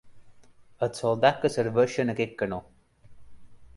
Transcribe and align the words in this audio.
Els 0.87 1.03
soldats 1.03 1.43
que 1.43 1.53
serveixen 1.57 2.13
aquest 2.15 2.35
canó. 2.43 2.59